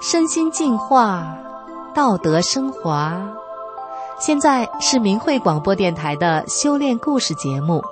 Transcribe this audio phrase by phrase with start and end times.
[0.00, 1.36] 身心净化，
[1.94, 3.20] 道德升华。
[4.18, 7.84] 现在是明慧广播电台的修炼故事节目。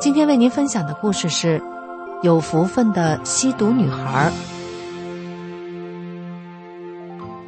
[0.00, 1.62] 今天为您分享的故事是：
[2.24, 4.32] 有福分的吸毒女孩。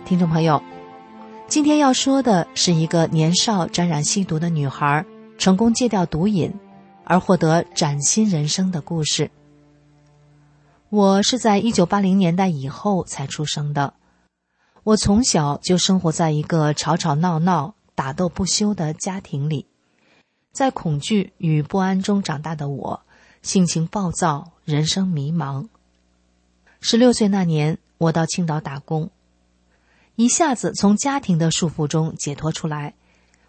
[0.04, 0.62] 听众朋友，
[1.48, 5.02] 今天要说的是一个年少沾染吸毒的女孩。
[5.38, 6.52] 成功戒掉毒瘾，
[7.04, 9.30] 而获得崭新人生的故事。
[10.90, 13.95] 我是在一九八零年代以后才出生的，
[14.84, 19.68] 我从小就生活在一个吵吵闹闹、打斗不休的家庭里，
[20.52, 23.00] 在恐惧与不安中长大的我，
[23.40, 25.68] 性情暴躁，人生迷茫。
[26.80, 29.10] 十六岁那年，我到青岛打工，
[30.16, 32.95] 一下子从家庭的束缚中解脱出来。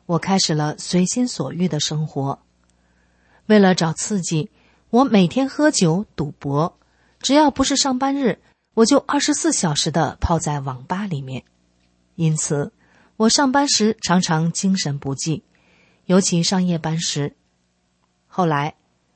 [0.05, 2.37] 我开始了随心所欲的生活。
[3.47, 4.51] 为了找刺激，
[4.91, 6.77] 我每天喝酒赌博，
[7.19, 8.39] 只要不是上班日，
[8.75, 11.43] 我就二十四小时的泡在网吧里面。
[12.13, 12.71] 因此，
[13.15, 15.41] 我上班时常常精神不济，
[16.05, 17.35] 尤其上夜班时。
[18.27, 18.75] 后来，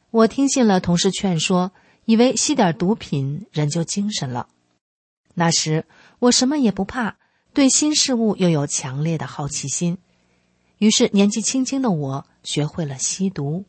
[0.10, 1.72] 我听信了同事劝说，
[2.12, 4.50] 以为吸点毒品人就精神了。
[5.34, 5.86] 那时
[6.20, 7.16] 我什么也不怕，
[7.54, 9.98] 对新事物又有强烈的好奇心。
[10.78, 13.64] 于是，年纪轻轻的我学会了吸毒。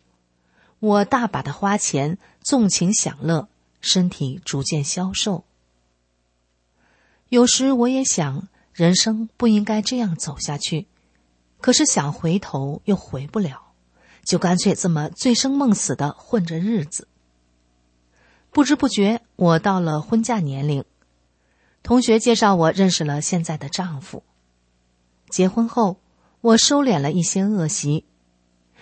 [0.81, 3.49] 我大把的花钱，纵情享乐，
[3.81, 5.45] 身体逐渐消瘦。
[7.29, 10.89] 有时我也想，人生不应该这样走下去，
[11.61, 13.73] 可是想回头又回不了，
[14.25, 17.07] 就干脆这么醉生梦死的混着日子。
[18.53, 20.85] 不知不觉，我到了婚嫁年龄，
[21.83, 24.23] 同学介绍我认识了现在的丈夫。
[25.29, 25.97] 结婚后。
[26.43, 28.05] 我收敛了一些恶习，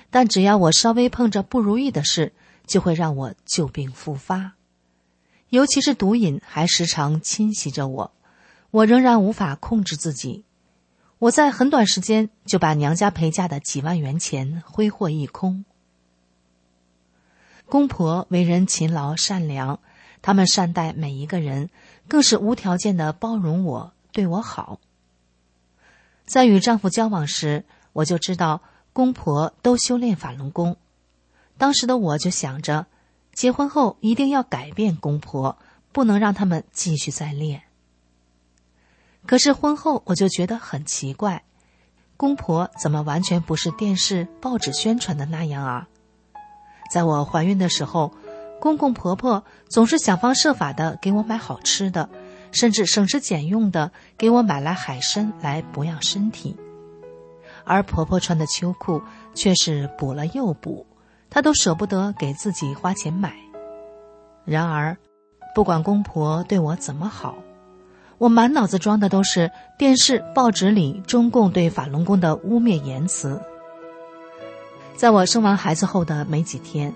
[0.08, 2.32] 但只要我稍微碰着不如意的事，
[2.66, 4.52] 就会让我旧病复发。
[5.50, 8.12] 尤其是毒瘾还时常侵袭着我，
[8.70, 10.46] 我仍然无法控制自己。
[11.18, 15.66] 我在很短时间就把娘家陪嫁的几万元钱挥霍一空。
[17.70, 19.78] 公婆为人勤劳善良，
[20.22, 21.70] 他们善待每一个人，
[22.08, 24.80] 更是无条件的包容我，对我好。
[26.26, 28.60] 在与丈夫交往时，我就知道
[28.92, 30.76] 公婆都修炼法轮功。
[31.56, 32.86] 当时的我就想着，
[33.32, 35.56] 结婚后一定要改变公婆，
[35.92, 37.62] 不能让他们继续再练。
[39.26, 41.44] 可是婚后我就觉得很奇怪，
[42.16, 45.88] 公婆怎么完全不是电视、报纸宣传的那样啊？
[46.90, 48.12] 在我怀孕的时候，
[48.60, 52.08] 公公婆婆总是想方设法的给我买好吃的。
[52.52, 56.56] 甚至省吃俭用的给我买来海参来补养身体，
[57.62, 59.00] 而婆婆穿的秋裤
[59.34, 60.84] 却是补了又补，
[61.30, 63.36] 她都舍不得给自己花钱买。
[64.44, 64.96] 然而，
[65.54, 67.36] 不管公婆对我怎么好，
[68.18, 73.40] 我满脑子装的都是电视、报纸里中共对法轮功的污蔑言辞。
[75.00, 76.92] 在我生完孩子后的没几天，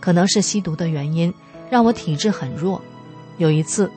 [0.00, 1.32] 可能是吸毒的原因，
[1.70, 2.82] 让我体质很弱。
[3.38, 3.90] 有一次。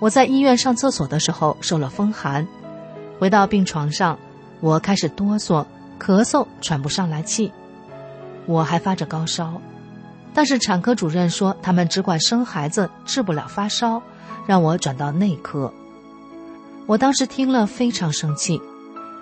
[0.00, 2.48] 我在医院上厕所的时候受了风寒，
[3.18, 4.18] 回到病床上，
[4.60, 5.66] 我开始哆嗦、
[6.00, 7.52] 咳嗽、喘不上来气，
[8.46, 9.60] 我还发着高烧，
[10.32, 14.00] 但是产科主任说他们只管生孩子，治不了发烧，
[14.46, 15.70] 让我转到内科。
[16.86, 18.58] 我当时听了非常生气，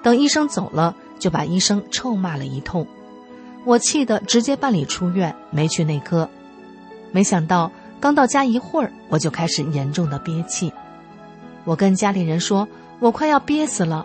[0.04, 2.86] 等医生走了，就把医生臭骂了一通，
[3.64, 6.28] 我气得直接办理出院，没去内科，
[7.12, 7.70] 没想到。
[8.00, 10.70] 刚到家一会儿，我就开始严重的憋气。
[11.64, 14.04] 我跟家里人说，我快要憋死了。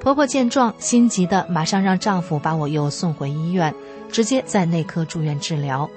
[0.00, 3.74] 婆婆见状，心急的马上让丈夫把我又送回医院，
[4.12, 5.88] 直接在内科住院治疗。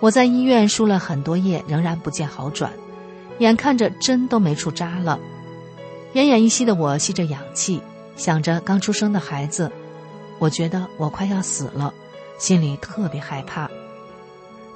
[0.00, 2.72] 我在医院输了很多液，仍然不见好转，
[3.38, 5.20] 眼看着针都没处扎了，
[6.14, 7.80] 奄奄一息的我吸着氧气，
[8.16, 9.70] 想着刚出生的孩子，
[10.38, 11.92] 我觉得我快要死了，
[12.38, 13.70] 心里特别害怕。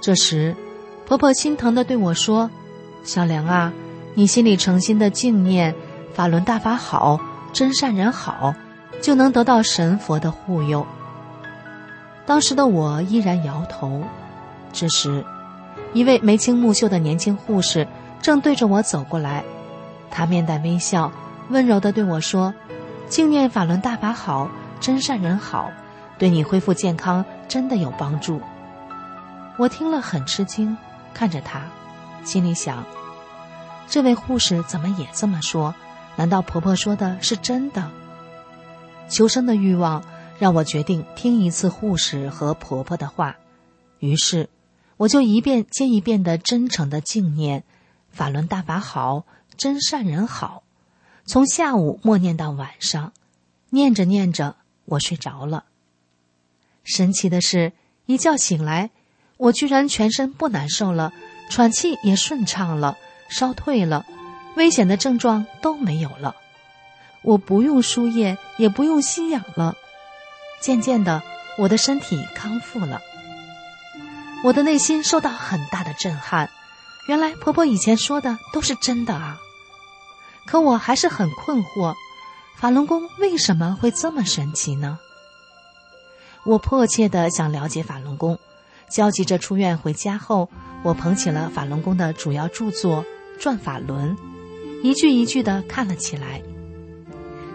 [0.00, 0.54] 这时，
[1.06, 2.50] 婆婆心疼的对我说
[3.04, 3.72] ：“小梁啊，
[4.14, 5.74] 你心里诚心的敬念
[6.14, 7.20] 法轮大法好，
[7.52, 8.54] 真善人好，
[9.02, 10.86] 就能得到神佛的护佑。”
[12.24, 14.02] 当时的我依然摇头。
[14.72, 15.24] 这时，
[15.92, 17.86] 一位眉清目秀的年轻护士
[18.22, 19.44] 正对着我走过来，
[20.10, 21.12] 她面带微笑，
[21.48, 22.54] 温柔的对我说
[23.10, 24.48] ：“敬念法轮大法好，
[24.80, 25.70] 真善人好，
[26.18, 28.40] 对你恢复健康真的有帮助。”
[29.58, 30.76] 我听了很吃惊，
[31.12, 31.62] 看着她，
[32.24, 32.84] 心里想：
[33.86, 35.74] 这位护士怎么也这么说？
[36.16, 37.90] 难道婆婆说的是真的？
[39.08, 40.02] 求生的欲望
[40.38, 43.36] 让我决定听一次护士和婆婆的话，
[43.98, 44.48] 于是
[44.96, 47.64] 我就一遍接一遍的真诚的敬念
[48.10, 49.24] ：“法轮大法好，
[49.56, 50.62] 真善人好。”
[51.26, 53.12] 从下午默念到晚上，
[53.70, 54.56] 念着念着，
[54.90, 55.64] 我睡着了。
[56.84, 57.72] 神奇的是，
[58.06, 58.90] 一觉醒来，
[59.36, 61.12] 我居然全身不难受了，
[61.50, 62.96] 喘气也顺畅了，
[63.28, 64.04] 烧退了，
[64.56, 66.36] 危险的症状都没有了。
[67.22, 69.76] 我不用输液，也不用吸氧了。
[70.60, 71.22] 渐渐的，
[71.58, 73.00] 我的身体康复了。
[74.42, 76.50] 我的内心受到很大的震撼，
[77.06, 79.38] 原来婆婆以前说的都是真的啊！
[80.46, 81.94] 可我还是很困惑，
[82.60, 84.98] 法轮功为什么会这么神奇呢？
[86.44, 88.38] 我迫切的想了解法轮功，
[88.90, 90.50] 焦急着出院回家后，
[90.82, 93.02] 我捧起了法轮功的主要著作
[93.42, 94.14] 《转法轮》，
[94.82, 96.42] 一句一句的看了起来。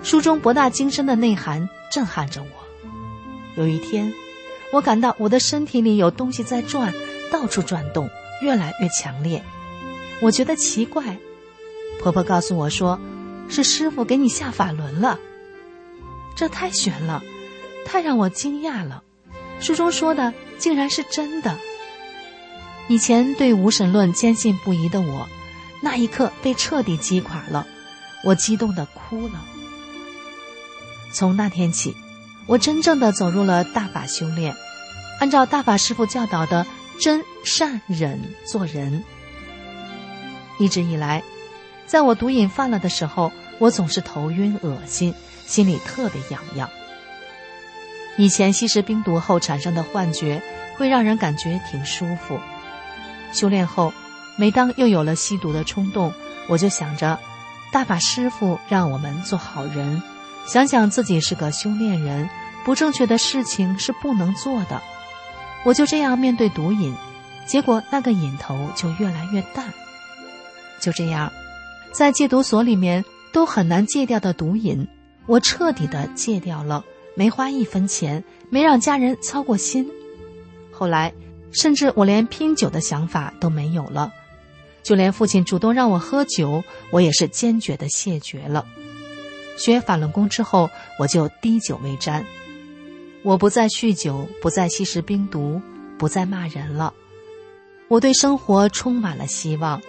[0.02, 3.62] 书中博大精深的内涵震撼着我。
[3.62, 4.12] 有一天，
[4.74, 6.92] 我感到我的身体里有东西在转，
[7.32, 8.10] 到处转动，
[8.42, 9.44] 越来越强烈。
[10.20, 11.16] 我觉得奇怪。
[12.02, 13.00] 婆婆告诉我说
[13.50, 15.20] ：“是师傅给你下法轮了。”
[16.36, 17.24] 这太悬了，
[17.86, 19.04] 太让我惊讶了。
[19.60, 21.58] 书中说的竟然是真的。
[22.88, 25.30] 以前对无神论坚信不疑的我，
[25.82, 27.66] 那一刻被彻底击垮了。
[28.24, 29.44] 我激动的哭了。
[31.14, 31.96] 从那天起，
[32.48, 34.56] 我真正的走入了大法修炼，
[35.20, 36.66] 按照大法师傅教导的
[37.00, 39.04] 真善忍做人。
[40.60, 41.24] 一直以来。
[41.86, 45.14] 在我毒瘾犯了的时候，我总是头晕恶心，
[45.46, 46.70] 心里特别痒痒。
[48.18, 50.42] 以前吸食冰毒后产生的幻觉，
[50.78, 52.40] 会让人感觉挺舒服。
[53.32, 53.94] 修炼后，
[54.38, 56.14] 每当又有了吸毒的冲动，
[56.48, 57.20] 我就想着，
[57.72, 60.02] 大法师傅让我们做好人，
[60.48, 62.30] 想想自己是个修炼人，
[62.64, 64.82] 不正确的事情是不能做的。
[65.64, 66.96] 我就这样面对毒瘾，
[67.46, 69.72] 结果那个瘾头就越来越淡。
[70.80, 71.32] 就这样。
[71.96, 74.86] 在戒毒所里面都很难戒掉的毒瘾，
[75.28, 76.84] 我彻底的戒掉了，
[77.16, 79.90] 没花一分钱，没让家人操过心。
[80.74, 81.14] 后来，
[81.54, 84.12] 甚至我连拼酒的想法都没有了，
[84.84, 86.62] 就连父亲主动让我喝酒，
[86.92, 88.66] 我也是坚决的谢绝了。
[89.56, 90.70] 学法轮功之后，
[91.00, 92.26] 我就滴酒未沾，
[93.24, 95.62] 我不再酗酒，不再吸食冰毒，
[95.98, 96.94] 不再骂人了。
[97.88, 99.82] 我对生活充满了希望。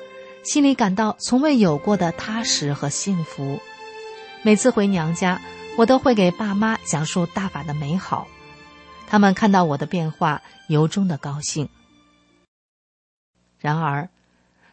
[0.46, 3.60] 心里感到从未有过的踏实和幸福。
[4.42, 5.40] 每次回娘家，
[5.76, 8.28] 我都会给爸妈讲述大法的美好，
[9.08, 11.68] 他们看到我的变化，由衷的高兴。
[13.58, 14.08] 然而，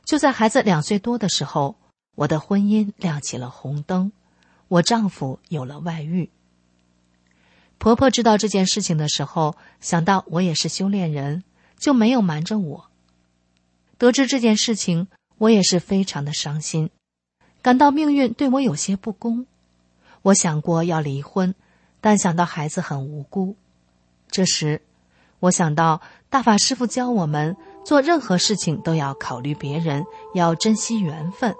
[0.05, 1.75] 就在孩子两岁多的时候，
[2.13, 4.11] 我的婚姻亮起了红灯，
[4.67, 6.29] 我丈夫有了外遇。
[7.79, 11.43] 婆婆知道这件事情的时候，想到我也是修炼人，
[11.79, 12.91] 就没有瞒着我。
[13.97, 15.07] 得知这件事情。
[15.43, 16.89] 我也是非常的伤心，
[17.61, 19.45] 感到命运对我有些不公。
[20.21, 21.53] 我想过要离婚，
[21.99, 23.57] 但想到孩子很无辜。
[24.31, 24.81] 这时，
[25.41, 25.99] 我想到
[26.29, 31.53] 大法师父教我们做任何事情都要考虑别人，要珍惜缘分。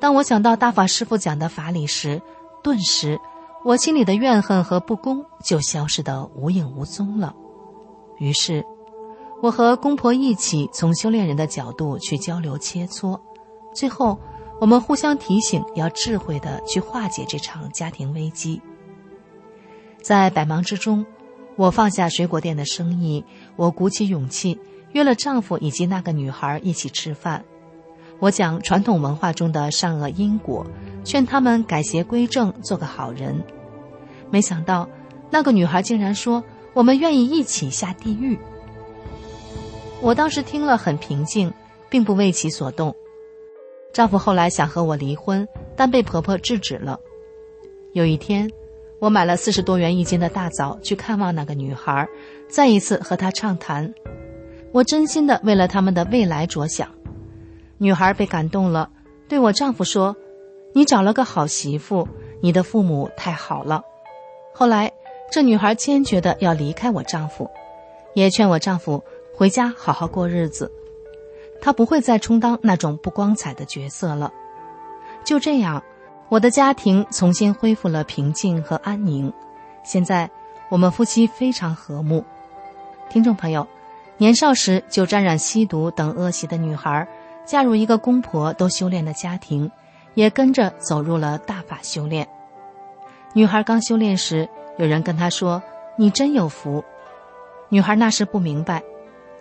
[0.00, 2.20] 当我想到大法师父讲的法理时，
[2.60, 3.20] 顿时
[3.64, 7.36] 我心里的怨恨和不公就消失得无影无踪了。
[8.18, 8.64] 于是。
[9.42, 13.20] 我和公婆一起从修炼人的角度去交流切磋，
[13.74, 14.18] 最后
[14.60, 18.60] 我们互相提醒，要智慧的去化解这场家庭危机。
[20.00, 21.04] 在百忙之中，
[21.56, 23.22] 我放下水果店的生意，
[23.56, 24.58] 我鼓起勇气
[24.92, 27.44] 约了丈夫以及那个女孩一起吃饭。
[28.20, 30.64] 我讲传统文化中的善恶因果，
[31.04, 33.44] 劝他们改邪归正，做个好人。
[34.30, 34.88] 没想到，
[35.30, 38.38] 那个女孩竟然说：“我们愿意一起下地狱。”
[40.04, 41.50] 我当时听了很平静，
[41.88, 42.94] 并不为其所动。
[43.90, 47.00] 丈夫后来想和我离婚，但被婆婆制止了。
[47.94, 48.50] 有一天，
[48.98, 52.06] 我买了四十多元一斤的大枣去看望那个女孩，
[52.50, 53.94] 再一次和她畅谈。
[54.72, 56.86] 我真心的为了他们的未来着想。
[57.78, 58.90] 女孩被感动了，
[59.26, 60.14] 对我丈夫说
[60.74, 62.06] ：“你找了个好媳妇，
[62.42, 63.82] 你的父母太好了。”
[64.52, 64.92] 后来，
[65.32, 67.48] 这女孩坚决的要离开我丈夫，
[68.12, 69.02] 也劝我丈夫。
[69.36, 70.70] 回家好好过日子，
[71.60, 74.32] 他不会再充当那种不光彩的角色了。
[75.24, 75.82] 就这样，
[76.28, 79.32] 我的家庭重新恢复了平静和安宁。
[79.82, 80.30] 现在，
[80.68, 82.24] 我们夫妻非常和睦。
[83.10, 83.66] 听众朋友，
[84.18, 87.06] 年少时就沾染吸毒等恶习的女孩，
[87.44, 89.68] 嫁入一个公婆都修炼的家庭，
[90.14, 92.28] 也跟着走入了大法修炼。
[93.32, 94.48] 女孩刚修炼时，
[94.78, 95.60] 有人跟她说
[95.98, 96.84] ：“你真有福。”
[97.68, 98.80] 女孩那时不明白，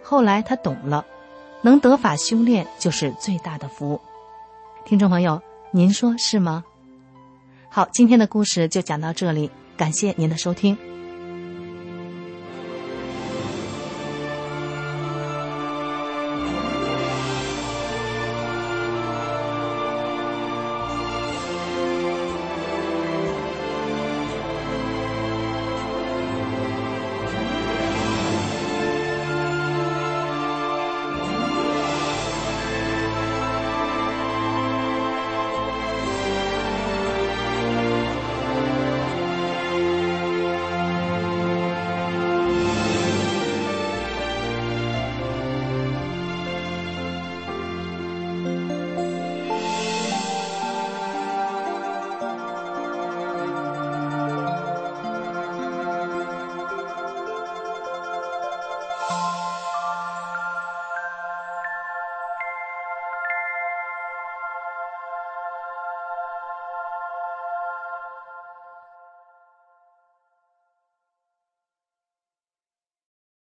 [0.04, 1.06] 后来他懂了，
[1.62, 4.00] 能得法修炼就是最大的福。
[4.86, 5.42] 听众朋友，
[5.72, 6.64] 您说是吗？
[7.70, 10.78] 好，今天的故事就讲到这里，感谢您的收听。